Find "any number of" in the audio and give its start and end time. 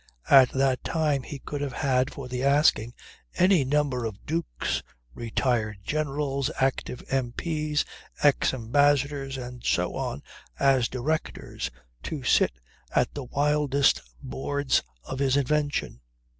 3.35-4.25